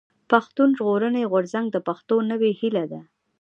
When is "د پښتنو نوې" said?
1.71-2.51